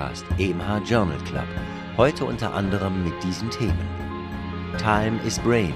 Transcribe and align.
Podcast, 0.00 0.24
EMA 0.38 0.78
Journal 0.78 1.18
Club. 1.26 1.46
Heute 1.98 2.24
unter 2.24 2.54
anderem 2.54 3.04
mit 3.04 3.12
diesen 3.22 3.50
Themen. 3.50 3.78
Time 4.78 5.20
is 5.26 5.38
Brain. 5.38 5.74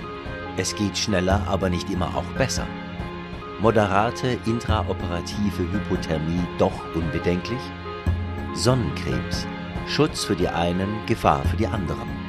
Es 0.57 0.75
geht 0.75 0.96
schneller, 0.96 1.46
aber 1.46 1.68
nicht 1.68 1.90
immer 1.90 2.16
auch 2.16 2.25
besser. 2.39 2.66
Moderate 3.61 4.39
intraoperative 4.46 5.71
Hypothermie 5.71 6.46
doch 6.58 6.72
unbedenklich. 6.95 7.61
Sonnenkrebs. 8.54 9.46
Schutz 9.86 10.25
für 10.25 10.36
die 10.36 10.48
einen, 10.48 11.04
Gefahr 11.04 11.45
für 11.45 11.59
die 11.59 11.67
anderen. 11.67 12.23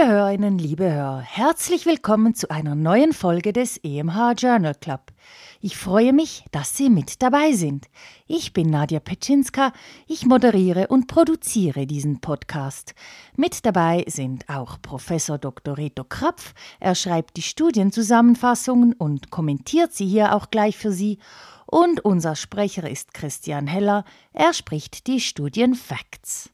Liebe 0.00 0.12
Hörerinnen, 0.12 0.58
liebe 0.58 0.90
Hörer, 0.90 1.20
herzlich 1.20 1.84
willkommen 1.84 2.34
zu 2.34 2.50
einer 2.50 2.74
neuen 2.74 3.12
Folge 3.12 3.52
des 3.52 3.76
EMH 3.76 4.32
Journal 4.38 4.74
Club. 4.74 5.12
Ich 5.60 5.76
freue 5.76 6.14
mich, 6.14 6.46
dass 6.52 6.74
Sie 6.74 6.88
mit 6.88 7.20
dabei 7.20 7.52
sind. 7.52 7.84
Ich 8.26 8.54
bin 8.54 8.70
Nadja 8.70 8.98
Petschinska, 8.98 9.74
ich 10.06 10.24
moderiere 10.24 10.86
und 10.86 11.06
produziere 11.06 11.86
diesen 11.86 12.22
Podcast. 12.22 12.94
Mit 13.36 13.66
dabei 13.66 14.04
sind 14.06 14.48
auch 14.48 14.80
Professor 14.80 15.36
Dr. 15.36 15.76
Reto 15.76 16.04
Krapf, 16.04 16.54
er 16.78 16.94
schreibt 16.94 17.36
die 17.36 17.42
Studienzusammenfassungen 17.42 18.94
und 18.94 19.30
kommentiert 19.30 19.92
sie 19.92 20.06
hier 20.06 20.34
auch 20.34 20.50
gleich 20.50 20.78
für 20.78 20.92
Sie. 20.92 21.18
Und 21.66 22.02
unser 22.06 22.36
Sprecher 22.36 22.88
ist 22.88 23.12
Christian 23.12 23.66
Heller, 23.66 24.04
er 24.32 24.54
spricht 24.54 25.06
die 25.08 25.20
Studienfacts. 25.20 26.48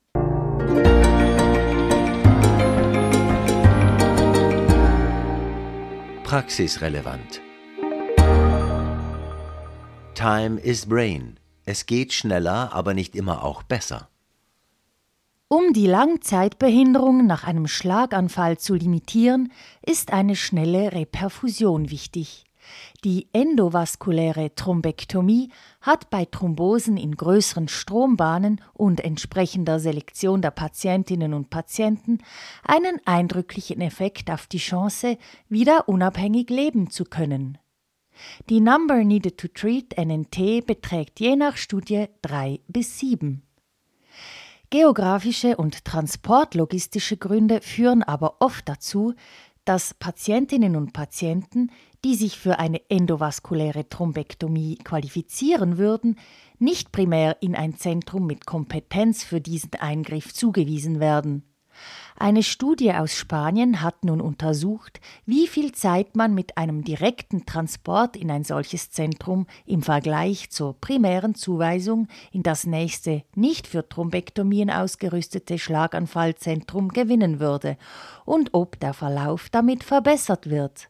Praxisrelevant. 6.37 7.41
Time 10.15 10.61
is 10.61 10.85
Brain. 10.85 11.41
Es 11.65 11.87
geht 11.87 12.13
schneller, 12.13 12.75
aber 12.75 12.93
nicht 12.93 13.17
immer 13.17 13.43
auch 13.43 13.63
besser. 13.63 14.11
Um 15.49 15.73
die 15.73 15.87
Langzeitbehinderung 15.87 17.27
nach 17.27 17.45
einem 17.45 17.67
Schlaganfall 17.67 18.59
zu 18.59 18.75
limitieren, 18.75 19.51
ist 19.81 20.13
eine 20.13 20.37
schnelle 20.37 20.93
Reperfusion 20.93 21.91
wichtig. 21.91 22.45
Die 23.07 23.29
endovaskuläre 23.33 24.57
Thrombektomie 24.57 25.53
hat 25.81 26.11
bei 26.11 26.25
Thrombosen 26.25 26.97
in 26.97 27.15
größeren 27.15 27.69
Strombahnen 27.69 28.61
und 28.73 28.99
entsprechender 28.99 29.79
Selektion 29.79 30.43
der 30.43 30.51
Patientinnen 30.51 31.33
und 31.33 31.49
Patienten 31.49 32.19
einen 32.65 32.99
eindrücklichen 33.05 33.81
Effekt 33.81 34.29
auf 34.29 34.49
die 34.49 34.59
Chance, 34.59 35.19
wieder 35.49 35.89
unabhängig 35.89 36.51
leben 36.51 36.91
zu 36.91 37.05
können. 37.05 37.59
Die 38.51 38.59
Number 38.59 39.05
Needed 39.05 39.39
to 39.39 39.47
Treat 39.55 39.97
NNT 39.97 40.67
beträgt 40.67 41.21
je 41.21 41.37
nach 41.37 41.57
Studie 41.57 42.07
drei 42.23 42.59
bis 42.67 42.99
sieben. 42.99 43.47
Geografische 44.71 45.57
und 45.57 45.85
transportlogistische 45.85 47.17
Gründe 47.17 47.61
führen 47.61 48.03
aber 48.03 48.39
oft 48.41 48.69
dazu, 48.69 49.15
dass 49.67 49.93
Patientinnen 49.95 50.77
und 50.77 50.95
Patienten, 50.95 51.71
die 52.05 52.15
sich 52.15 52.39
für 52.39 52.59
eine 52.59 52.81
endovaskuläre 52.89 53.89
Thrombektomie 53.89 54.77
qualifizieren 54.77 55.77
würden, 55.77 56.19
nicht 56.59 56.93
primär 56.93 57.43
in 57.43 57.55
ein 57.55 57.77
Zentrum 57.77 58.27
mit 58.27 58.47
Kompetenz 58.47 59.25
für 59.25 59.41
diesen 59.41 59.75
Eingriff 59.75 60.33
zugewiesen 60.33 61.01
werden. 61.01 61.43
Eine 62.19 62.43
Studie 62.43 62.93
aus 62.93 63.15
Spanien 63.15 63.83
hat 63.83 64.03
nun 64.03 64.23
untersucht, 64.23 65.01
wie 65.27 65.47
viel 65.47 65.73
Zeit 65.73 66.17
man 66.17 66.35
mit 66.35 66.57
einem 66.57 66.83
direkten 66.83 67.45
Transport 67.45 68.17
in 68.17 68.31
ein 68.31 68.43
solches 68.43 68.91
Zentrum 68.91 69.47
im 69.67 69.83
Vergleich 69.83 70.49
zur 70.49 70.81
primären 70.81 71.35
Zuweisung 71.35 72.09
in 72.33 72.43
das 72.43 72.65
nächste 72.65 73.23
nicht 73.35 73.67
für 73.67 73.87
Thrombektomien 73.87 74.71
ausgerüstete 74.71 75.59
Schlaganfallzentrum 75.59 76.89
gewinnen 76.89 77.39
würde 77.39 77.77
und 78.25 78.55
ob 78.55 78.81
der 78.81 78.95
Verlauf 78.95 79.51
damit 79.51 79.85
verbessert 79.85 80.49
wird. 80.49 80.89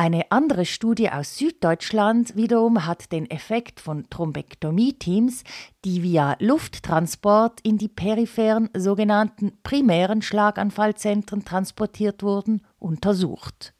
Eine 0.00 0.30
andere 0.30 0.64
Studie 0.64 1.10
aus 1.10 1.38
Süddeutschland 1.38 2.36
wiederum 2.36 2.86
hat 2.86 3.10
den 3.10 3.28
Effekt 3.28 3.80
von 3.80 4.08
Thrombektomie-Teams, 4.08 5.42
die 5.84 6.04
via 6.04 6.36
Lufttransport 6.38 7.58
in 7.62 7.78
die 7.78 7.88
peripheren 7.88 8.70
sogenannten 8.76 9.58
primären 9.64 10.22
Schlaganfallzentren 10.22 11.44
transportiert 11.44 12.22
wurden, 12.22 12.64
untersucht. 12.78 13.74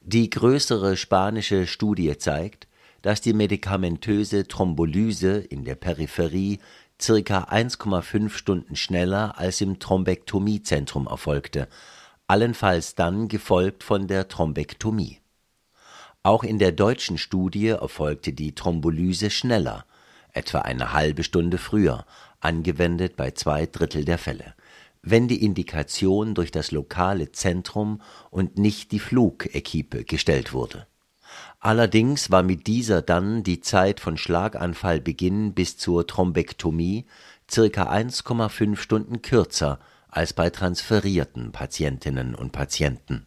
Die 0.00 0.28
größere 0.28 0.96
spanische 0.96 1.68
Studie 1.68 2.18
zeigt, 2.18 2.66
dass 3.00 3.20
die 3.20 3.32
medikamentöse 3.32 4.48
Thrombolyse 4.48 5.36
in 5.38 5.64
der 5.64 5.76
Peripherie 5.76 6.58
circa 7.00 7.44
1,5 7.44 8.30
Stunden 8.30 8.74
schneller 8.74 9.38
als 9.38 9.60
im 9.60 9.78
Thrombektomiezentrum 9.78 11.06
erfolgte 11.06 11.68
allenfalls 12.26 12.94
dann 12.94 13.28
gefolgt 13.28 13.84
von 13.84 14.06
der 14.06 14.28
Thrombektomie. 14.28 15.20
Auch 16.22 16.42
in 16.42 16.58
der 16.58 16.72
deutschen 16.72 17.18
Studie 17.18 17.68
erfolgte 17.68 18.32
die 18.32 18.54
Thrombolyse 18.54 19.30
schneller, 19.30 19.84
etwa 20.32 20.60
eine 20.60 20.92
halbe 20.92 21.22
Stunde 21.22 21.58
früher, 21.58 22.06
angewendet 22.40 23.16
bei 23.16 23.32
zwei 23.32 23.66
Drittel 23.66 24.04
der 24.04 24.18
Fälle, 24.18 24.54
wenn 25.02 25.28
die 25.28 25.44
Indikation 25.44 26.34
durch 26.34 26.50
das 26.50 26.70
lokale 26.70 27.32
Zentrum 27.32 28.00
und 28.30 28.58
nicht 28.58 28.92
die 28.92 29.00
Flugequipe 29.00 30.04
gestellt 30.04 30.52
wurde. 30.54 30.86
Allerdings 31.60 32.30
war 32.30 32.42
mit 32.42 32.66
dieser 32.66 33.02
dann 33.02 33.42
die 33.42 33.60
Zeit 33.60 34.00
von 34.00 34.16
Schlaganfallbeginn 34.16 35.54
bis 35.54 35.76
zur 35.76 36.06
Thrombektomie 36.06 37.06
circa 37.50 37.90
1,5 37.90 38.76
Stunden 38.76 39.22
kürzer 39.22 39.78
als 40.14 40.32
bei 40.32 40.48
transferierten 40.50 41.50
Patientinnen 41.50 42.34
und 42.34 42.52
Patienten. 42.52 43.26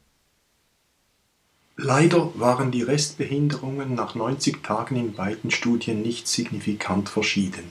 Leider 1.76 2.32
waren 2.40 2.72
die 2.72 2.82
Restbehinderungen 2.82 3.94
nach 3.94 4.16
90 4.16 4.64
Tagen 4.64 4.96
in 4.96 5.14
beiden 5.14 5.52
Studien 5.52 6.02
nicht 6.02 6.28
signifikant 6.28 7.10
verschieden. 7.10 7.66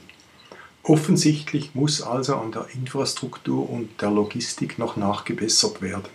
Offensichtlich 0.82 1.74
muss 1.74 2.02
also 2.02 2.36
an 2.36 2.52
der 2.52 2.68
Infrastruktur 2.74 3.68
und 3.68 4.00
der 4.00 4.10
Logistik 4.10 4.78
noch 4.78 4.96
nachgebessert 4.96 5.82
werden. 5.82 6.10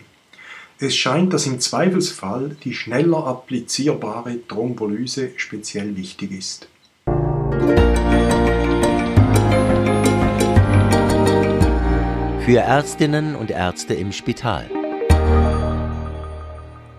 Es 0.78 0.96
scheint, 0.96 1.34
dass 1.34 1.46
im 1.46 1.60
Zweifelsfall 1.60 2.56
die 2.64 2.72
schneller 2.72 3.26
applizierbare 3.26 4.38
Thrombolyse 4.48 5.32
speziell 5.36 5.96
wichtig 5.96 6.32
ist. 6.32 6.68
Für 12.44 12.58
Ärztinnen 12.58 13.36
und 13.36 13.52
Ärzte 13.52 13.94
im 13.94 14.10
Spital. 14.10 14.68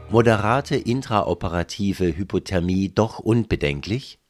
Moderate 0.10 0.78
intraoperative 0.78 2.16
Hypothermie 2.16 2.94
doch 2.96 3.20
unbedenklich? 3.20 4.23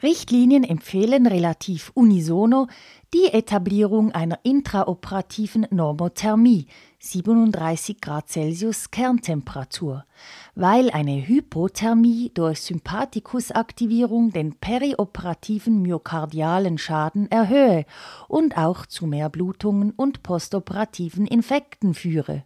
Richtlinien 0.00 0.62
empfehlen 0.62 1.26
relativ 1.26 1.90
unisono 1.94 2.68
die 3.12 3.32
Etablierung 3.32 4.12
einer 4.12 4.38
intraoperativen 4.44 5.66
Normothermie 5.70 6.68
37 7.00 8.00
Grad 8.00 8.28
Celsius 8.28 8.92
Kerntemperatur, 8.92 10.04
weil 10.54 10.90
eine 10.90 11.26
Hypothermie 11.26 12.30
durch 12.32 12.60
Sympathikusaktivierung 12.60 14.30
den 14.30 14.54
perioperativen 14.54 15.82
myokardialen 15.82 16.78
Schaden 16.78 17.28
erhöhe 17.32 17.84
und 18.28 18.56
auch 18.56 18.86
zu 18.86 19.06
mehr 19.06 19.28
Blutungen 19.28 19.90
und 19.90 20.22
postoperativen 20.22 21.26
Infekten 21.26 21.92
führe. 21.94 22.44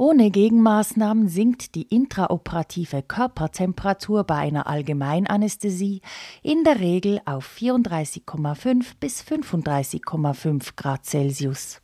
Ohne 0.00 0.30
Gegenmaßnahmen 0.30 1.28
sinkt 1.28 1.74
die 1.74 1.82
intraoperative 1.82 3.02
Körpertemperatur 3.02 4.22
bei 4.22 4.36
einer 4.36 4.68
Allgemeinanästhesie 4.68 6.02
in 6.40 6.62
der 6.62 6.78
Regel 6.78 7.20
auf 7.24 7.56
34,5 7.58 8.92
bis 9.00 9.22
35,5 9.22 10.76
Grad 10.76 11.04
Celsius. 11.04 11.80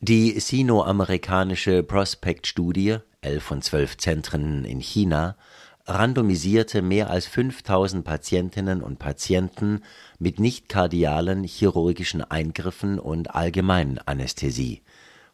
Die 0.00 0.38
sinoamerikanische 0.38 1.82
Prospect-Studie, 1.82 2.98
11 3.22 3.42
von 3.42 3.62
12 3.62 3.96
Zentren 3.96 4.66
in 4.66 4.80
China, 4.80 5.38
randomisierte 5.86 6.82
mehr 6.82 7.08
als 7.08 7.26
5000 7.28 8.04
Patientinnen 8.04 8.82
und 8.82 8.98
Patienten 8.98 9.80
mit 10.18 10.38
nicht 10.38 10.68
kardialen 10.68 11.44
chirurgischen 11.44 12.20
Eingriffen 12.22 12.98
und 12.98 13.34
allgemeinen 13.34 13.98
Anästhesie 14.04 14.82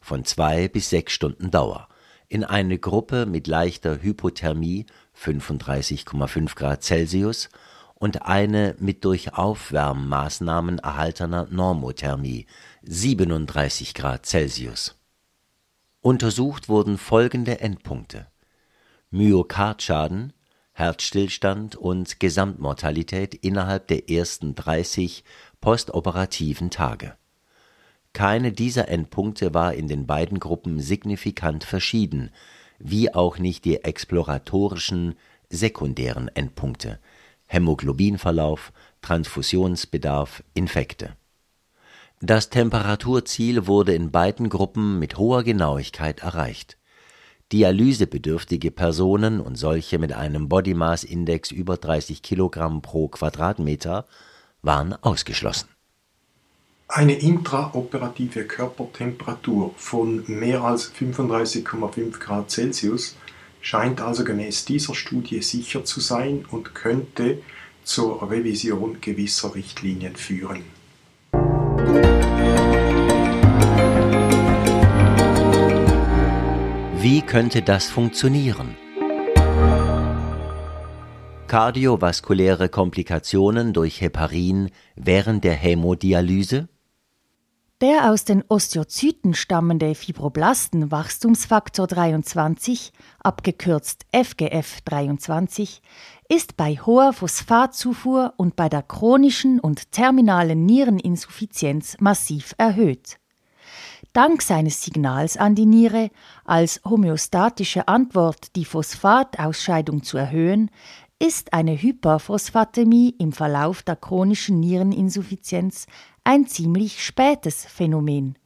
von 0.05 0.23
zwei 0.23 0.67
bis 0.67 0.91
sechs 0.91 1.13
Stunden 1.13 1.49
Dauer 1.49 1.89
in 2.27 2.43
eine 2.43 2.77
Gruppe 2.77 3.25
mit 3.25 3.47
leichter 3.47 4.03
Hypothermie 4.03 4.85
35,5 5.19 6.55
Grad 6.55 6.83
Celsius 6.83 7.49
und 7.95 8.21
eine 8.21 8.75
mit 8.77 9.03
durch 9.03 9.33
Aufwärmmaßnahmen 9.33 10.77
erhaltener 10.77 11.47
Normothermie 11.49 12.45
37 12.83 13.95
Grad 13.95 14.27
Celsius. 14.27 14.95
Untersucht 16.01 16.69
wurden 16.69 16.99
folgende 16.99 17.59
Endpunkte: 17.61 18.27
Myokardschaden, 19.09 20.33
Herzstillstand 20.73 21.75
und 21.75 22.19
Gesamtmortalität 22.19 23.33
innerhalb 23.33 23.87
der 23.87 24.07
ersten 24.07 24.53
30 24.53 25.23
postoperativen 25.61 26.69
Tage. 26.69 27.17
Keine 28.15 28.53
dieser 28.53 28.87
Endpunkte 28.87 29.53
war 29.53 29.73
in 29.73 29.89
den 29.89 30.07
beiden 30.07 30.39
Gruppen 30.39 30.79
signifikant 30.79 31.65
verschieden, 31.65 32.31
wie 32.79 33.13
auch 33.13 33.39
nicht 33.39 33.65
die 33.65 33.83
exploratorischen 33.83 35.15
sekundären 35.49 36.29
Endpunkte 36.29 36.99
Hämoglobinverlauf, 37.47 38.71
Transfusionsbedarf, 39.01 40.43
Infekte. 40.53 41.17
Das 42.21 42.49
Temperaturziel 42.49 43.67
wurde 43.67 43.93
in 43.93 44.11
beiden 44.11 44.47
Gruppen 44.47 44.97
mit 44.97 45.17
hoher 45.17 45.43
Genauigkeit 45.43 46.21
erreicht 46.21 46.77
Dialysebedürftige 47.51 48.71
Personen 48.71 49.41
und 49.41 49.57
solche 49.57 49.99
mit 49.99 50.13
einem 50.13 50.47
Body 50.47 50.73
Mass 50.73 51.03
Index 51.03 51.51
über 51.51 51.75
30 51.75 52.21
Kilogramm 52.21 52.81
pro 52.81 53.09
Quadratmeter 53.09 54.05
waren 54.61 54.93
ausgeschlossen. 55.03 55.74
Eine 56.97 57.15
intraoperative 57.15 58.45
Körpertemperatur 58.45 59.73
von 59.75 60.23
mehr 60.27 60.63
als 60.63 60.93
35,5 60.93 62.19
Grad 62.19 62.49
Celsius 62.49 63.17
scheint 63.59 63.99
also 63.99 64.23
gemäß 64.23 64.63
dieser 64.63 64.95
Studie 64.95 65.41
sicher 65.41 65.83
zu 65.83 65.99
sein 65.99 66.45
und 66.49 66.73
könnte 66.73 67.39
zur 67.83 68.31
Revision 68.31 69.01
gewisser 69.01 69.55
Richtlinien 69.55 70.15
führen. 70.15 70.63
Wie 77.01 77.21
könnte 77.23 77.61
das 77.61 77.89
funktionieren? 77.89 78.77
Kardiovaskuläre 81.47 82.69
Komplikationen 82.69 83.73
durch 83.73 83.99
Heparin 83.99 84.69
während 84.95 85.43
der 85.43 85.55
Hämodialyse? 85.55 86.69
Der 87.81 88.09
aus 88.09 88.23
den 88.23 88.41
Osteozyten 88.47 89.33
stammende 89.33 89.95
Fibroblasten-Wachstumsfaktor 89.95 91.87
23, 91.87 92.93
abgekürzt 93.19 94.05
FGF23, 94.13 95.81
ist 96.29 96.55
bei 96.55 96.75
hoher 96.75 97.11
Phosphatzufuhr 97.11 98.33
und 98.37 98.55
bei 98.55 98.69
der 98.69 98.81
chronischen 98.81 99.59
und 99.59 99.91
terminalen 99.91 100.65
Niereninsuffizienz 100.65 101.97
massiv 101.99 102.55
erhöht. 102.57 103.17
Dank 104.13 104.41
seines 104.41 104.81
Signals 104.81 105.35
an 105.35 105.55
die 105.55 105.65
Niere, 105.65 106.11
als 106.45 106.79
homöostatische 106.85 107.89
Antwort 107.89 108.55
die 108.55 108.63
Phosphatausscheidung 108.63 110.01
zu 110.01 110.15
erhöhen, 110.17 110.71
ist 111.19 111.51
eine 111.53 111.81
Hyperphosphatämie 111.81 113.15
im 113.19 113.33
Verlauf 113.33 113.83
der 113.83 113.95
chronischen 113.97 114.61
Niereninsuffizienz 114.61 115.87
ein 116.25 116.47
ziemlich 116.47 117.05
spätes 117.05 117.65
Phänomen. 117.65 118.37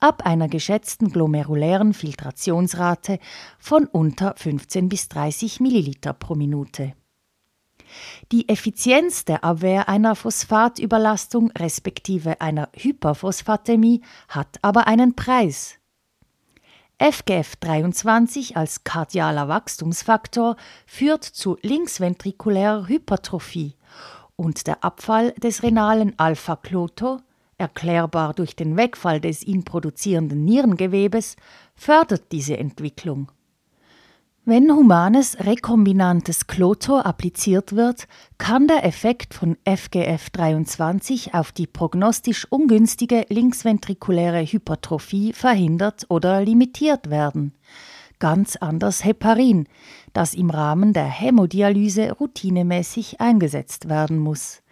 Ab 0.00 0.24
einer 0.24 0.48
geschätzten 0.48 1.12
glomerulären 1.12 1.92
Filtrationsrate 1.92 3.18
von 3.58 3.86
unter 3.86 4.34
15 4.36 4.88
bis 4.88 5.08
30 5.08 5.60
Milliliter 5.60 6.14
pro 6.14 6.34
Minute. 6.34 6.94
Die 8.32 8.48
Effizienz 8.48 9.24
der 9.24 9.44
Abwehr 9.44 9.88
einer 9.88 10.16
Phosphatüberlastung 10.16 11.50
respektive 11.50 12.40
einer 12.40 12.70
Hyperphosphatämie 12.74 14.00
hat 14.28 14.58
aber 14.62 14.86
einen 14.86 15.14
Preis. 15.14 15.76
FGF23 16.98 18.56
als 18.56 18.84
kardialer 18.84 19.48
Wachstumsfaktor 19.48 20.56
führt 20.86 21.24
zu 21.24 21.58
linksventrikulärer 21.62 22.88
Hypertrophie 22.88 23.74
und 24.40 24.66
der 24.66 24.82
Abfall 24.82 25.32
des 25.32 25.62
renalen 25.62 26.18
Alpha-Kloto, 26.18 27.18
erklärbar 27.58 28.32
durch 28.32 28.56
den 28.56 28.74
Wegfall 28.78 29.20
des 29.20 29.42
ihn 29.42 29.64
produzierenden 29.64 30.46
Nierengewebes, 30.46 31.36
fördert 31.74 32.32
diese 32.32 32.56
Entwicklung. 32.56 33.30
Wenn 34.46 34.72
humanes 34.74 35.38
rekombinantes 35.40 36.46
Klotor 36.46 37.04
appliziert 37.04 37.76
wird, 37.76 38.08
kann 38.38 38.66
der 38.66 38.86
Effekt 38.86 39.34
von 39.34 39.58
FGF23 39.66 41.34
auf 41.34 41.52
die 41.52 41.66
prognostisch 41.66 42.46
ungünstige 42.50 43.26
linksventrikuläre 43.28 44.40
Hypertrophie 44.40 45.34
verhindert 45.34 46.06
oder 46.08 46.40
limitiert 46.40 47.10
werden. 47.10 47.52
Ganz 48.20 48.56
anders 48.56 49.02
Heparin, 49.04 49.66
das 50.12 50.34
im 50.34 50.50
Rahmen 50.50 50.92
der 50.92 51.06
Hämodialyse 51.06 52.12
routinemäßig 52.12 53.20
eingesetzt 53.20 53.88
werden 53.88 54.18
muss. 54.18 54.62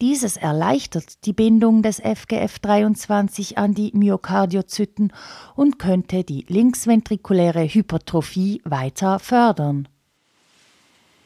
Dieses 0.00 0.36
erleichtert 0.36 1.24
die 1.26 1.34
Bindung 1.34 1.82
des 1.82 2.02
FGF23 2.02 3.56
an 3.56 3.74
die 3.74 3.92
Myokardiozyten 3.94 5.12
und 5.54 5.78
könnte 5.78 6.24
die 6.24 6.46
linksventrikuläre 6.48 7.64
Hypertrophie 7.64 8.62
weiter 8.64 9.18
fördern. 9.18 9.88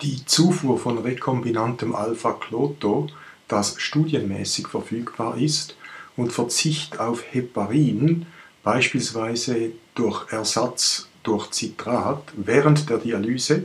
Die 0.02 0.24
Zufuhr 0.26 0.78
von 0.78 0.98
rekombinantem 0.98 1.94
Alpha-Kloto, 1.94 3.08
das 3.46 3.80
studienmäßig 3.80 4.66
verfügbar 4.66 5.36
ist, 5.36 5.76
und 6.16 6.32
Verzicht 6.32 6.98
auf 6.98 7.22
Heparin, 7.32 8.26
beispielsweise 8.62 9.72
durch 9.94 10.32
Ersatz 10.32 11.09
durch 11.30 11.52
Citrat, 11.52 12.24
während 12.34 12.90
der 12.90 12.98
Dialyse 12.98 13.62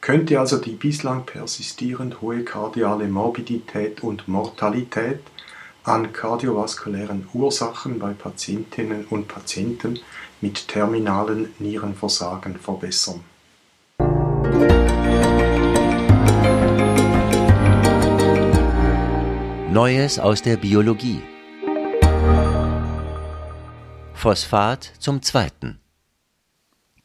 könnte 0.00 0.40
also 0.40 0.56
die 0.56 0.72
bislang 0.72 1.26
persistierend 1.26 2.22
hohe 2.22 2.42
kardiale 2.42 3.06
Morbidität 3.06 4.02
und 4.02 4.28
Mortalität 4.28 5.20
an 5.84 6.14
kardiovaskulären 6.14 7.28
Ursachen 7.34 7.98
bei 7.98 8.14
Patientinnen 8.14 9.04
und 9.10 9.28
Patienten 9.28 10.00
mit 10.40 10.68
terminalen 10.68 11.50
Nierenversagen 11.58 12.56
verbessern. 12.56 13.20
Neues 19.70 20.18
aus 20.18 20.40
der 20.40 20.56
Biologie. 20.56 21.20
Phosphat 24.14 24.92
zum 24.98 25.20
zweiten. 25.20 25.81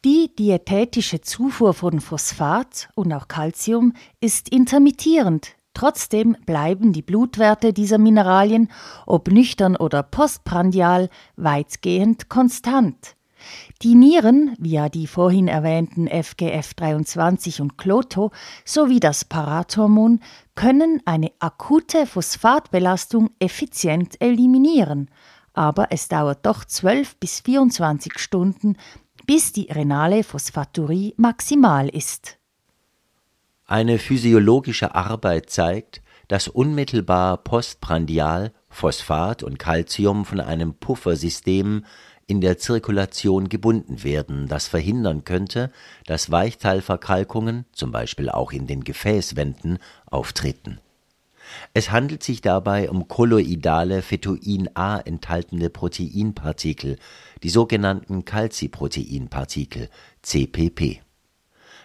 Die 0.07 0.33
diätetische 0.33 1.19
Zufuhr 1.19 1.73
von 1.73 1.99
Phosphat 1.99 2.87
und 2.95 3.11
auch 3.11 3.27
Calcium 3.27 3.91
ist 4.21 4.47
intermittierend. 4.47 5.49
Trotzdem 5.73 6.37
bleiben 6.45 6.93
die 6.93 7.01
Blutwerte 7.01 7.73
dieser 7.73 7.97
Mineralien, 7.97 8.71
ob 9.05 9.27
nüchtern 9.29 9.75
oder 9.75 10.03
postprandial, 10.03 11.09
weitgehend 11.35 12.29
konstant. 12.29 13.17
Die 13.81 13.95
Nieren, 13.95 14.55
via 14.57 14.87
die 14.87 15.07
vorhin 15.07 15.49
erwähnten 15.49 16.07
FGF23 16.07 17.61
und 17.61 17.77
Kloto 17.77 18.31
sowie 18.63 19.01
das 19.01 19.25
Parathormon, 19.25 20.21
können 20.55 21.01
eine 21.03 21.33
akute 21.39 22.05
Phosphatbelastung 22.05 23.31
effizient 23.39 24.21
eliminieren, 24.21 25.09
aber 25.51 25.87
es 25.91 26.07
dauert 26.07 26.45
doch 26.45 26.63
12 26.63 27.17
bis 27.17 27.41
24 27.41 28.19
Stunden, 28.19 28.77
bis 29.27 29.51
die 29.51 29.67
renale 29.69 30.23
Phosphaturie 30.23 31.13
maximal 31.17 31.89
ist. 31.89 32.39
Eine 33.65 33.99
physiologische 33.99 34.95
Arbeit 34.95 35.49
zeigt, 35.49 36.01
dass 36.29 36.47
unmittelbar 36.47 37.37
postprandial 37.37 38.53
Phosphat 38.69 39.43
und 39.43 39.59
Calcium 39.59 40.25
von 40.25 40.39
einem 40.39 40.73
Puffersystem 40.73 41.85
in 42.25 42.41
der 42.41 42.57
Zirkulation 42.57 43.49
gebunden 43.49 44.03
werden, 44.03 44.47
das 44.47 44.67
verhindern 44.67 45.23
könnte, 45.23 45.71
dass 46.05 46.31
Weichteilverkalkungen, 46.31 47.65
zum 47.71 47.91
Beispiel 47.91 48.29
auch 48.29 48.51
in 48.51 48.67
den 48.67 48.83
Gefäßwänden, 48.83 49.79
auftreten. 50.05 50.79
Es 51.73 51.91
handelt 51.91 52.23
sich 52.23 52.41
dabei 52.41 52.89
um 52.89 53.07
kolloidale 53.07 54.01
Phytoin 54.01 54.69
A 54.75 54.97
enthaltene 54.99 55.69
Proteinpartikel, 55.69 56.97
die 57.43 57.49
sogenannten 57.49 58.25
Calciproteinpartikel 58.25 59.89
(CPP). 60.21 61.01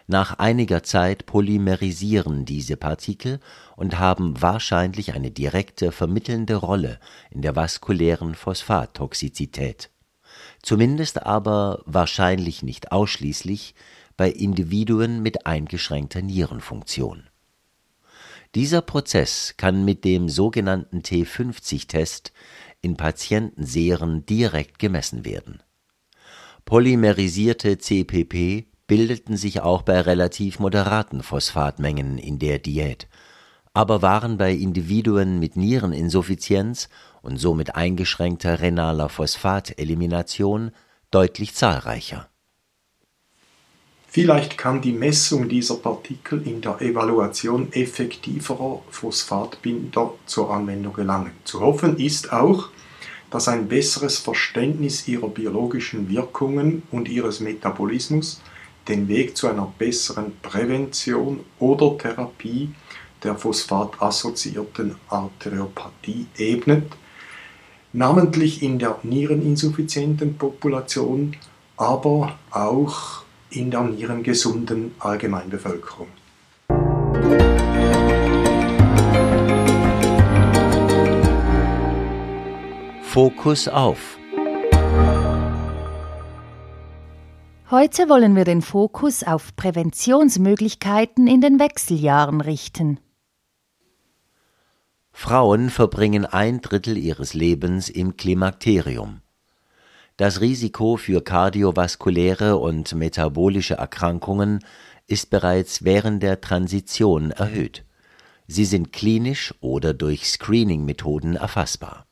Nach 0.09 0.39
einiger 0.39 0.83
Zeit 0.83 1.27
polymerisieren 1.27 2.45
diese 2.45 2.77
Partikel 2.77 3.39
und 3.77 3.99
haben 3.99 4.43
wahrscheinlich 4.43 5.15
eine 5.15 5.31
direkte 5.31 5.93
vermittelnde 5.93 6.57
Rolle 6.57 6.99
in 7.31 7.43
der 7.43 7.55
vaskulären 7.55 8.35
Phosphattoxizität, 8.35 9.91
zumindest 10.63 11.25
aber 11.25 11.83
wahrscheinlich 11.87 12.63
nicht 12.63 12.91
ausschließlich 12.91 13.75
bei 14.17 14.29
Individuen 14.31 15.23
mit 15.23 15.47
eingeschränkter 15.47 16.21
Nierenfunktion 16.21 17.29
Dieser 18.55 18.83
Prozess 18.83 19.55
kann 19.57 19.85
mit 19.85 20.05
dem 20.05 20.29
sogenannten 20.29 20.99
T50-Test 21.01 22.33
in 22.83 22.97
Patientenseren 22.97 24.27
direkt 24.27 24.79
gemessen 24.79 25.25
werden. 25.25 25.63
Polymerisierte 26.67 27.79
CPP 27.79 28.67
bildeten 28.87 29.39
sich 29.39 29.63
auch 29.63 29.83
bei 29.83 30.01
relativ 30.01 30.59
moderaten 30.59 31.23
Phosphatmengen 31.23 32.19
in 32.19 32.39
der 32.39 32.59
Diät, 32.59 33.09
aber 33.73 34.03
waren 34.03 34.37
bei 34.37 34.53
Individuen 34.53 35.39
mit 35.39 35.57
Niereninsuffizienz 35.57 36.91
und 37.23 37.39
somit 37.39 37.75
eingeschränkter 37.75 38.61
renaler 38.61 39.09
Phosphatelimination 39.09 40.73
deutlich 41.11 41.55
zahlreicher. 41.55 42.29
Vielleicht 44.15 44.59
kann 44.59 44.83
die 44.83 44.93
Messung 44.93 45.49
dieser 45.49 45.77
Partikel 45.77 46.47
in 46.47 46.61
der 46.61 46.83
Evaluation 46.83 47.73
effektiverer 47.73 48.83
Phosphatbinder 48.91 50.13
zur 50.27 50.51
Anwendung 50.51 50.93
gelangen. 50.93 51.31
Zu 51.45 51.61
hoffen 51.61 51.97
ist 51.97 52.31
auch, 52.31 52.69
dass 53.31 53.49
ein 53.49 53.69
besseres 53.69 54.19
Verständnis 54.19 55.09
ihrer 55.09 55.29
biologischen 55.29 56.11
Wirkungen 56.11 56.83
und 56.91 57.09
ihres 57.09 57.41
Metabolismus 57.41 58.43
den 58.87 59.09
Weg 59.09 59.35
zu 59.35 59.49
einer 59.49 59.73
besseren 59.79 60.37
Prävention 60.43 61.41
oder 61.59 61.97
Therapie 61.97 62.69
der 63.23 63.35
phosphatassoziierten 63.37 64.97
Arteriopathie 65.09 66.27
ebnet, 66.37 66.85
namentlich 67.95 68.63
in 68.63 68.79
der 68.79 68.99
niereninsuffizienten 69.05 70.37
Population, 70.37 71.35
aber 71.79 72.39
auch 72.51 73.23
in 73.55 73.71
der 73.71 73.83
nierengesunden 73.83 74.95
Allgemeinbevölkerung. 74.99 76.09
Fokus 83.03 83.69
auf. 83.69 84.19
Heute 87.71 88.09
wollen 88.09 88.37
wir 88.37 88.45
den 88.45 88.63
Fokus 88.63 89.23
auf 89.23 89.55
Präventionsmöglichkeiten 89.57 91.27
in 91.27 91.41
den 91.41 91.59
Wechseljahren 91.59 92.41
richten. 92.41 92.99
Frauen 95.11 95.71
verbringen 95.71 96.25
ein 96.25 96.61
Drittel 96.63 96.97
ihres 96.97 97.35
Lebens 97.35 97.91
im 97.91 98.17
Klimakterium. 98.17 99.21
Das 100.23 100.41
Risiko 100.41 100.97
für 100.97 101.21
kardiovaskuläre 101.21 102.57
und 102.57 102.95
metabolische 102.95 103.75
Erkrankungen 103.75 104.61
ist 105.09 105.31
bereits 105.31 105.83
während 105.83 106.23
der 106.23 106.41
Transition 106.41 107.33
erhöht. 107.33 107.85
Sie 108.47 108.65
sind 108.65 108.93
klinisch 108.93 109.53
oder 109.59 109.93
durch 109.95 110.31
Screening-Methoden 110.31 111.35
erfassbar. 111.35 112.07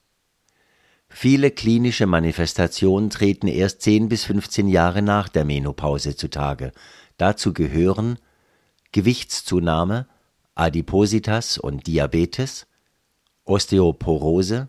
Viele 1.08 1.52
klinische 1.52 2.06
Manifestationen 2.06 3.10
treten 3.10 3.46
erst 3.46 3.82
10 3.82 4.08
bis 4.08 4.24
15 4.24 4.66
Jahre 4.66 5.02
nach 5.02 5.28
der 5.28 5.44
Menopause 5.44 6.16
zutage. 6.16 6.72
Dazu 7.16 7.52
gehören 7.52 8.18
Gewichtszunahme, 8.90 10.08
Adipositas 10.56 11.58
und 11.58 11.86
Diabetes, 11.86 12.66
Osteoporose, 13.44 14.68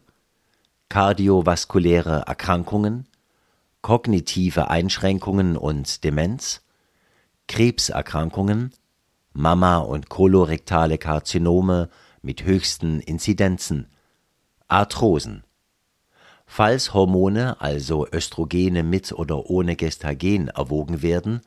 kardiovaskuläre 0.89 2.25
Erkrankungen, 2.27 3.07
kognitive 3.81 4.69
Einschränkungen 4.69 5.57
und 5.57 6.03
Demenz, 6.03 6.61
Krebserkrankungen, 7.47 8.71
Mama- 9.33 9.79
und 9.79 10.09
kolorektale 10.09 10.97
Karzinome 10.97 11.89
mit 12.21 12.43
höchsten 12.43 12.99
Inzidenzen, 12.99 13.87
Arthrosen. 14.67 15.43
Falls 16.45 16.93
Hormone, 16.93 17.59
also 17.61 18.07
Östrogene 18.07 18.83
mit 18.83 19.11
oder 19.13 19.49
ohne 19.49 19.75
Gestagen, 19.75 20.49
erwogen 20.49 21.01
werden, 21.01 21.41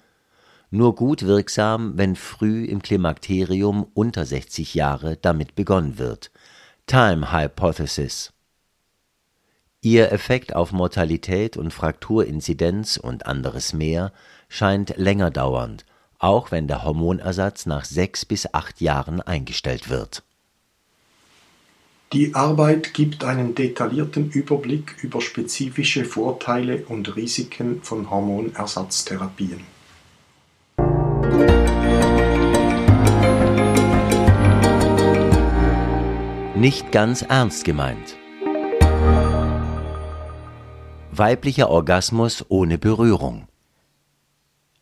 nur 0.70 0.94
gut 0.94 1.22
wirksam, 1.22 1.96
wenn 1.96 2.16
früh 2.16 2.64
im 2.64 2.82
Klimakterium 2.82 3.86
unter 3.94 4.24
60 4.24 4.74
Jahre 4.74 5.16
damit 5.16 5.54
begonnen 5.54 5.98
wird. 5.98 6.32
Time 6.86 7.32
Hypothesis 7.32 8.33
Ihr 9.84 10.12
Effekt 10.12 10.56
auf 10.56 10.72
Mortalität 10.72 11.58
und 11.58 11.70
Frakturinzidenz 11.70 12.96
und 12.96 13.26
anderes 13.26 13.74
mehr 13.74 14.14
scheint 14.48 14.96
länger 14.96 15.30
dauernd, 15.30 15.84
auch 16.18 16.50
wenn 16.50 16.66
der 16.66 16.84
Hormonersatz 16.84 17.66
nach 17.66 17.84
sechs 17.84 18.24
bis 18.24 18.54
acht 18.54 18.80
Jahren 18.80 19.20
eingestellt 19.20 19.90
wird. 19.90 20.22
Die 22.14 22.34
Arbeit 22.34 22.94
gibt 22.94 23.24
einen 23.24 23.54
detaillierten 23.54 24.30
Überblick 24.30 24.96
über 25.02 25.20
spezifische 25.20 26.06
Vorteile 26.06 26.86
und 26.88 27.14
Risiken 27.14 27.82
von 27.82 28.08
Hormonersatztherapien. 28.08 29.60
Nicht 36.54 36.90
ganz 36.90 37.20
ernst 37.20 37.66
gemeint. 37.66 38.16
Weiblicher 41.16 41.70
Orgasmus 41.70 42.44
ohne 42.48 42.76
Berührung. 42.76 43.46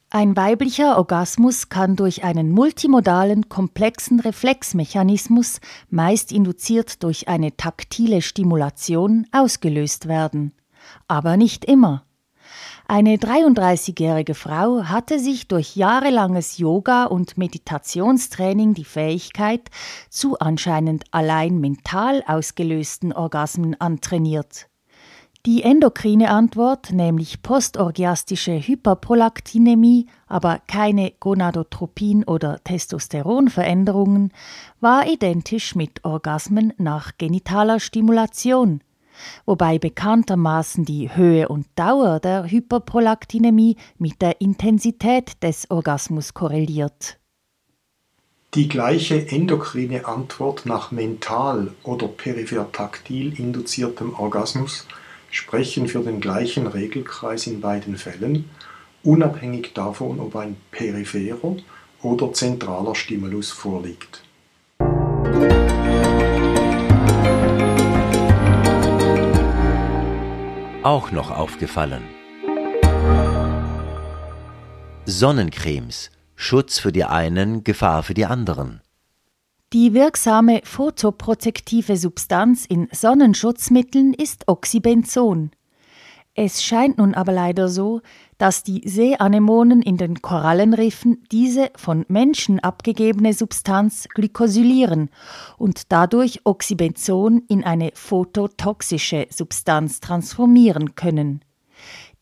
Ein 0.09 0.35
weiblicher 0.35 0.97
Orgasmus 0.97 1.69
kann 1.69 1.95
durch 1.95 2.25
einen 2.25 2.53
multimodalen, 2.53 3.51
komplexen 3.51 4.19
Reflexmechanismus, 4.19 5.61
meist 5.91 6.33
induziert 6.33 7.03
durch 7.03 7.29
eine 7.29 7.57
taktile 7.59 8.23
Stimulation, 8.23 9.27
ausgelöst 9.33 10.09
werden. 10.09 10.53
Aber 11.07 11.37
nicht 11.37 11.67
immer. 11.67 12.05
Eine 12.89 13.17
33-jährige 13.17 14.35
Frau 14.35 14.85
hatte 14.85 15.19
sich 15.19 15.49
durch 15.49 15.77
jahrelanges 15.77 16.57
Yoga 16.57 17.05
und 17.05 17.37
Meditationstraining 17.37 18.73
die 18.73 18.85
Fähigkeit 18.85 19.69
zu 20.09 20.39
anscheinend 20.39 21.05
allein 21.11 21.59
mental 21.59 22.23
ausgelösten 22.27 23.13
Orgasmen 23.13 23.79
antrainiert. 23.79 24.72
Die 25.45 25.65
endokrine 25.65 26.31
Antwort, 26.31 26.93
nämlich 26.93 27.43
postorgiastische 27.43 28.53
Hyperprolaktinämie, 28.53 30.07
aber 30.29 30.61
keine 30.69 31.15
Gonadotropin- 31.21 32.25
oder 32.29 32.63
Testosteronveränderungen, 32.63 34.33
war 34.79 35.05
identisch 35.09 35.75
mit 35.75 36.05
Orgasmen 36.05 36.73
nach 36.79 37.19
genitaler 37.19 37.81
Stimulation, 37.81 38.83
wobei 39.45 39.81
bekanntermaßen 39.81 40.85
die 40.85 41.13
Höhe 41.13 41.49
und 41.49 41.67
Dauer 41.75 42.21
der 42.21 42.49
Hyperprolaktinämie 42.49 43.79
mit 43.99 44.23
der 44.23 44.41
Intensität 44.41 45.43
des 45.43 45.69
Orgasmus 45.73 46.35
korreliert. 46.35 47.19
Die 48.55 48.69
gleiche 48.69 49.27
endokrine 49.29 50.07
Antwort 50.07 50.67
nach 50.67 50.93
mental 50.93 51.75
oder 51.83 52.07
peripher 52.07 52.71
taktil 52.71 53.37
induziertem 53.37 54.15
Orgasmus 54.15 54.87
sprechen 55.33 55.89
für 55.89 56.01
den 56.01 56.21
gleichen 56.21 56.69
Regelkreis 56.69 57.49
in 57.49 57.61
beiden 57.61 57.97
Fällen, 57.97 58.49
unabhängig 59.03 59.73
davon, 59.75 60.21
ob 60.21 60.37
ein 60.37 60.57
peripherer 60.71 61.57
oder 62.03 62.33
zentraler 62.33 62.95
Stimulus 62.95 63.51
vorliegt. 63.51 64.23
Auch 70.83 71.13
noch 71.13 71.31
aufgefallen. 71.31 72.03
Sonnencremes, 75.07 76.11
Schutz 76.37 76.79
für 76.79 76.93
die 76.93 77.05
einen, 77.05 77.65
Gefahr 77.65 78.03
für 78.03 78.15
die 78.15 78.27
anderen. 78.27 78.83
Die 79.73 79.95
wirksame 79.95 80.61
photoprotektive 80.65 81.97
Substanz 81.97 82.67
in 82.67 82.89
Sonnenschutzmitteln 82.93 84.13
ist 84.13 84.47
Oxybenzon. 84.47 85.51
Es 86.35 86.63
scheint 86.63 86.99
nun 86.99 87.15
aber 87.15 87.33
leider 87.33 87.71
so, 87.71 88.03
dass 88.37 88.63
die 88.65 88.87
Seeanemonen 88.87 89.81
in 89.81 89.97
den 89.97 90.21
Korallenriffen 90.21 91.25
diese 91.33 91.71
von 91.75 92.05
Menschen 92.09 92.61
abgegebene 92.61 93.33
Substanz 93.33 94.09
glykosylieren 94.13 95.09
und 95.57 95.91
dadurch 95.91 96.41
Oxybenzon 96.45 97.43
in 97.49 97.65
eine 97.65 97.93
phototoxische 97.95 99.27
Substanz 99.31 100.01
transformieren 100.01 100.97
können. 100.97 101.41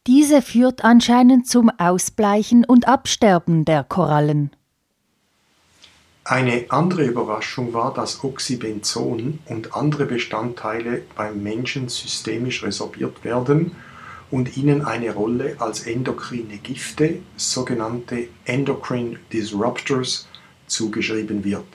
Diese 0.07 0.40
führt 0.40 0.85
anscheinend 0.85 1.49
zum 1.49 1.69
Ausbleichen 1.78 2.64
und 2.64 2.87
Absterben 2.87 3.64
der 3.64 3.83
Korallen. 3.83 4.52
Eine 6.30 6.66
andere 6.68 7.06
Überraschung 7.06 7.72
war, 7.72 7.92
dass 7.92 8.22
Oxybenzon 8.22 9.40
und 9.46 9.75
andere 9.75 10.06
Bestandteile 10.06 11.02
beim 11.16 11.42
Menschen 11.42 11.88
systemisch 11.88 12.62
resorbiert 12.62 13.25
werden 13.25 13.72
und 14.30 14.56
ihnen 14.56 14.84
eine 14.84 15.12
Rolle 15.12 15.56
als 15.58 15.88
endokrine 15.88 16.58
Gifte, 16.58 17.18
sogenannte 17.37 18.28
Endocrine 18.44 19.18
Disruptors, 19.32 20.28
zugeschrieben 20.68 21.42
wird. 21.42 21.66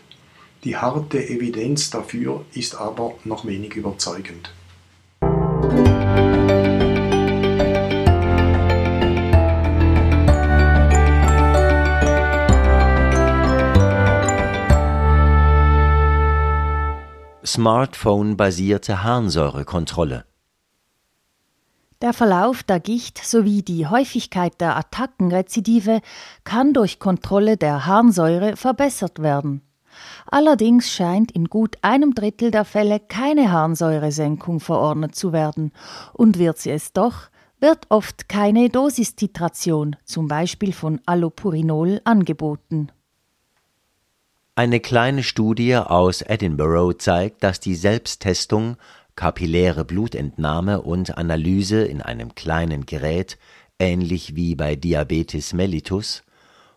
Die 0.63 0.77
harte 0.77 1.27
Evidenz 1.27 1.89
dafür 1.89 2.45
ist 2.53 2.75
aber 2.75 3.15
noch 3.25 3.43
wenig 3.45 3.73
überzeugend. 3.73 4.53
Smartphone-basierte 17.45 19.03
Harnsäurekontrolle. 19.03 20.25
Der 22.01 22.11
Verlauf 22.11 22.63
der 22.63 22.79
Gicht 22.79 23.23
sowie 23.23 23.61
die 23.61 23.87
Häufigkeit 23.87 24.59
der 24.59 24.75
Attackenrezidive 24.75 26.01
kann 26.43 26.73
durch 26.73 26.99
Kontrolle 26.99 27.55
der 27.55 27.85
Harnsäure 27.85 28.57
verbessert 28.57 29.21
werden. 29.21 29.61
Allerdings 30.25 30.91
scheint 30.91 31.31
in 31.31 31.45
gut 31.45 31.77
einem 31.81 32.13
Drittel 32.15 32.51
der 32.51 32.65
Fälle 32.65 32.99
keine 32.99 33.51
Harnsäuresenkung 33.51 34.59
verordnet 34.59 35.15
zu 35.15 35.31
werden, 35.31 35.71
und 36.13 36.37
wird 36.37 36.57
sie 36.57 36.71
es 36.71 36.91
doch, 36.91 37.29
wird 37.59 37.85
oft 37.89 38.27
keine 38.27 38.69
Dosistitration, 38.69 39.95
zum 40.03 40.27
Beispiel 40.27 40.73
von 40.73 40.99
Allopurinol, 41.05 42.01
angeboten. 42.03 42.91
Eine 44.57 44.79
kleine 44.79 45.21
Studie 45.21 45.75
aus 45.75 46.21
Edinburgh 46.21 46.97
zeigt, 46.97 47.43
dass 47.43 47.59
die 47.59 47.75
Selbsttestung, 47.75 48.77
kapilläre 49.17 49.83
Blutentnahme 49.83 50.81
und 50.81 51.17
Analyse 51.17 51.83
in 51.83 52.01
einem 52.01 52.35
kleinen 52.35 52.85
Gerät, 52.85 53.37
ähnlich 53.79 54.37
wie 54.37 54.55
bei 54.55 54.77
Diabetes 54.77 55.51
mellitus, 55.51 56.23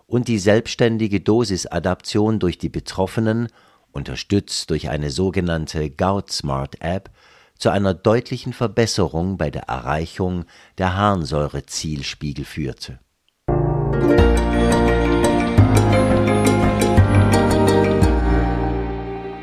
und 0.08 0.26
die 0.26 0.40
selbstständige 0.40 1.20
Dosisadaption 1.20 2.40
durch 2.40 2.58
die 2.58 2.68
Betroffenen, 2.68 3.46
unterstützt 3.92 4.70
durch 4.70 4.88
eine 4.88 5.10
sogenannte 5.10 5.88
Gout 5.88 6.32
Smart 6.32 6.80
App, 6.80 7.10
zu 7.56 7.70
einer 7.70 7.94
deutlichen 7.94 8.54
Verbesserung 8.54 9.36
bei 9.36 9.52
der 9.52 9.68
Erreichung 9.68 10.46
der 10.78 10.96
Harnsäurezielspiegel 10.96 12.44
führte. 12.44 12.98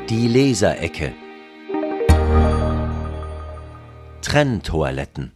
Die 0.08 0.28
Leserecke. 0.28 1.14
Trenntoiletten 4.22 5.35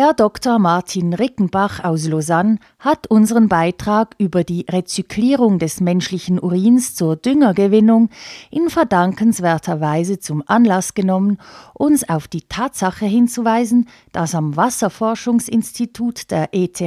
Herr 0.00 0.14
Dr. 0.14 0.60
Martin 0.60 1.12
Rickenbach 1.12 1.82
aus 1.82 2.06
Lausanne 2.06 2.60
hat 2.78 3.08
unseren 3.08 3.48
Beitrag 3.48 4.14
über 4.18 4.44
die 4.44 4.64
Rezyklierung 4.70 5.58
des 5.58 5.80
menschlichen 5.80 6.38
Urins 6.38 6.94
zur 6.94 7.16
Düngergewinnung 7.16 8.08
in 8.52 8.70
verdankenswerter 8.70 9.80
Weise 9.80 10.20
zum 10.20 10.44
Anlass 10.46 10.94
genommen, 10.94 11.38
uns 11.74 12.08
auf 12.08 12.28
die 12.28 12.42
Tatsache 12.42 13.06
hinzuweisen, 13.06 13.88
dass 14.12 14.36
am 14.36 14.54
Wasserforschungsinstitut 14.54 16.30
der 16.30 16.50
ETH, 16.52 16.80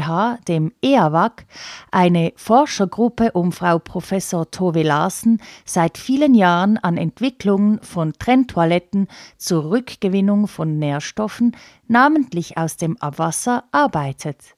dem 0.47 0.71
EAWAG, 0.81 1.45
eine 1.91 2.31
Forschergruppe 2.37 3.33
um 3.33 3.51
Frau 3.51 3.79
Professor 3.79 4.49
Tove 4.51 4.83
Larsen 4.83 5.41
seit 5.65 5.97
vielen 5.97 6.33
Jahren 6.33 6.77
an 6.77 6.95
Entwicklungen 6.95 7.81
von 7.81 8.13
Trenntoiletten 8.13 9.09
zur 9.37 9.69
Rückgewinnung 9.69 10.47
von 10.47 10.79
Nährstoffen 10.79 11.57
namentlich 11.89 12.57
aus 12.57 12.77
dem 12.77 12.95
Abwasser, 13.01 13.63
arbeitet. 13.71 14.55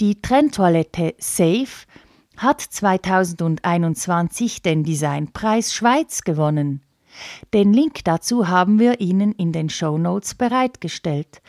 Die 0.00 0.20
Trenntoilette 0.20 1.14
Safe 1.18 1.86
hat 2.36 2.60
2021 2.60 4.62
den 4.62 4.84
Designpreis 4.84 5.74
Schweiz 5.74 6.22
gewonnen. 6.22 6.82
Den 7.52 7.72
Link 7.72 8.04
dazu 8.04 8.48
haben 8.48 8.78
wir 8.78 9.00
Ihnen 9.00 9.32
in 9.32 9.52
den 9.52 9.70
Show 9.70 9.98
Notes 9.98 10.34
bereitgestellt. 10.34 11.40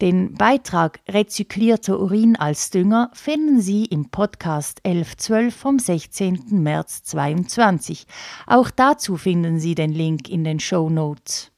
Den 0.00 0.34
Beitrag 0.34 1.00
Rezyklierter 1.08 2.00
Urin 2.00 2.36
als 2.36 2.70
Dünger 2.70 3.10
finden 3.12 3.60
Sie 3.60 3.84
im 3.84 4.10
Podcast 4.10 4.80
1112 4.84 5.54
vom 5.54 5.78
16. 5.78 6.62
März 6.62 7.02
2022. 7.04 8.06
Auch 8.46 8.70
dazu 8.70 9.16
finden 9.16 9.58
Sie 9.58 9.74
den 9.74 9.92
Link 9.92 10.28
in 10.28 10.44
den 10.44 10.60
Show 10.60 10.88
Notes. 10.88 11.52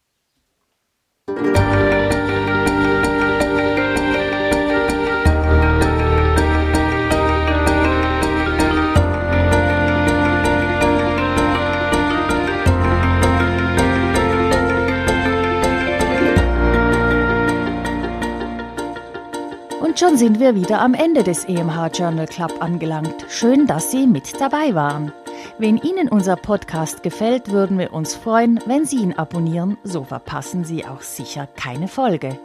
Schon 20.00 20.16
sind 20.16 20.40
wir 20.40 20.54
wieder 20.54 20.80
am 20.80 20.94
Ende 20.94 21.22
des 21.22 21.44
EMH 21.44 21.90
Journal 21.92 22.24
Club 22.24 22.54
angelangt. 22.60 23.26
Schön, 23.28 23.66
dass 23.66 23.90
Sie 23.90 24.06
mit 24.06 24.40
dabei 24.40 24.74
waren. 24.74 25.12
Wenn 25.58 25.76
Ihnen 25.76 26.08
unser 26.08 26.36
Podcast 26.36 27.02
gefällt, 27.02 27.50
würden 27.50 27.78
wir 27.78 27.92
uns 27.92 28.14
freuen, 28.14 28.60
wenn 28.64 28.86
Sie 28.86 28.96
ihn 28.96 29.12
abonnieren, 29.12 29.76
so 29.84 30.02
verpassen 30.04 30.64
Sie 30.64 30.86
auch 30.86 31.02
sicher 31.02 31.46
keine 31.46 31.86
Folge. 31.86 32.38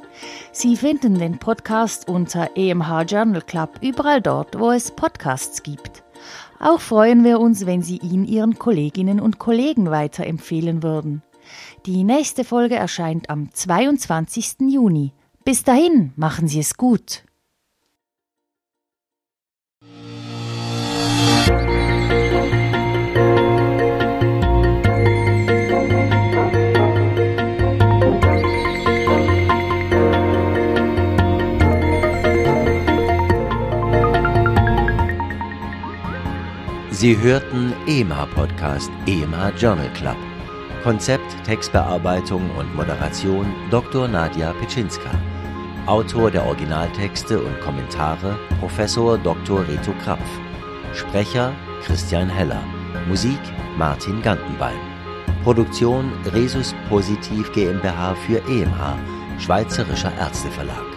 Sie 0.51 0.75
finden 0.75 1.17
den 1.17 1.37
Podcast 1.37 2.09
unter 2.09 2.49
EMH 2.57 3.03
Journal 3.03 3.41
Club 3.41 3.69
überall 3.79 4.21
dort, 4.21 4.59
wo 4.59 4.71
es 4.71 4.91
Podcasts 4.91 5.63
gibt. 5.63 6.03
Auch 6.59 6.81
freuen 6.81 7.23
wir 7.23 7.39
uns, 7.39 7.65
wenn 7.65 7.81
Sie 7.81 7.99
ihn 7.99 8.25
Ihren 8.25 8.59
Kolleginnen 8.59 9.21
und 9.21 9.39
Kollegen 9.39 9.89
weiterempfehlen 9.91 10.83
würden. 10.83 11.23
Die 11.85 12.03
nächste 12.03 12.43
Folge 12.43 12.75
erscheint 12.75 13.29
am 13.29 13.49
22. 13.53 14.55
Juni. 14.67 15.13
Bis 15.45 15.63
dahin, 15.63 16.11
machen 16.17 16.49
Sie 16.49 16.59
es 16.59 16.75
gut. 16.75 17.23
Sie 36.97 37.19
hörten 37.19 37.73
EMA 37.87 38.25
Podcast, 38.27 38.89
EMA 39.05 39.49
Journal 39.57 39.91
Club. 39.95 40.15
Konzept, 40.81 41.25
Textbearbeitung 41.43 42.49
und 42.57 42.73
Moderation 42.73 43.53
Dr. 43.69 44.07
Nadja 44.07 44.53
Pitschinska. 44.53 45.11
Autor 45.87 46.31
der 46.31 46.45
Originaltexte 46.45 47.37
und 47.37 47.59
Kommentare 47.59 48.39
Professor 48.61 49.17
Dr. 49.17 49.67
Reto 49.67 49.91
Krapf. 50.05 50.23
Sprecher 50.93 51.51
Christian 51.83 52.29
Heller. 52.29 52.63
Musik 53.09 53.39
Martin 53.77 54.21
Gantenbein. 54.21 54.79
Produktion 55.43 56.13
Resus 56.33 56.73
Positiv 56.87 57.51
GmbH 57.51 58.15
für 58.25 58.37
EMH, 58.47 58.97
Schweizerischer 59.37 60.13
Ärzteverlag. 60.17 60.94